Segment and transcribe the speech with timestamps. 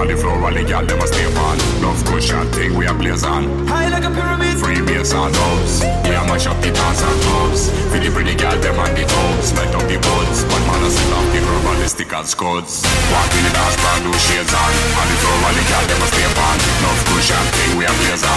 [0.00, 1.56] on the floor, all the gal them a stay on.
[1.84, 3.44] Love cushion thing we a blaze on.
[3.68, 4.56] High like a pyramid.
[4.56, 5.84] Free bass and house.
[6.08, 7.68] We a mash up the dance and clubs.
[7.92, 9.52] For the pretty gal them on the toes.
[9.52, 10.38] Light up the buds.
[10.48, 12.80] One man a set up the rubber, the stick and scuds.
[13.12, 14.72] Walk in the dance, brand new shades on.
[14.96, 16.58] On the floor, all the gal them a stay on.
[16.80, 18.29] Love cushion thing we a blaze on.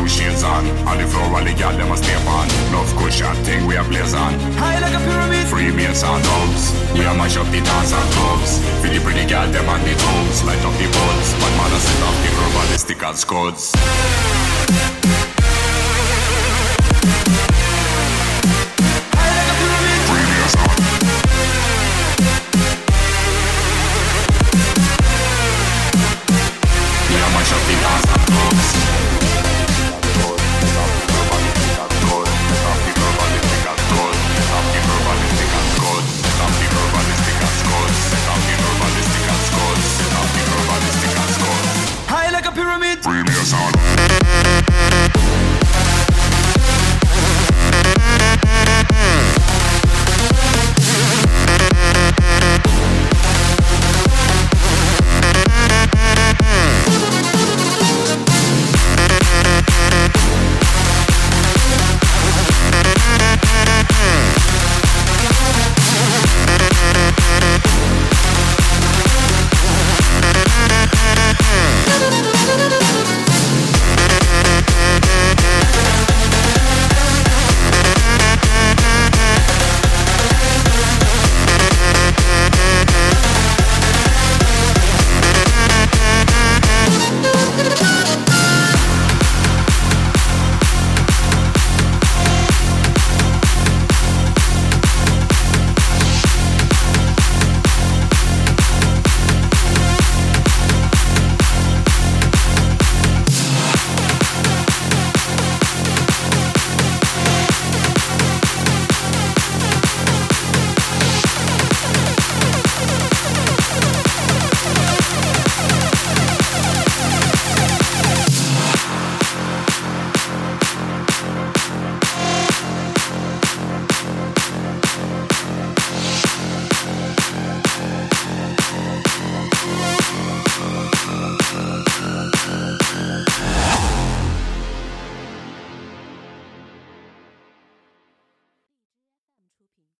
[0.00, 0.66] new shades on.
[0.88, 2.48] On the floor while the girl them a stay on.
[2.72, 4.38] Love cushion thing, we a blaze on.
[4.56, 5.46] High like a pyramid.
[5.48, 6.72] Free meals and dubs.
[6.94, 8.58] We a mash up the dance and clubs.
[8.80, 10.44] For the pretty girl, them and the toes.
[10.44, 11.32] Light up the buds.
[11.42, 15.09] One man a set off the verbalistic and scuds.
[43.02, 43.69] High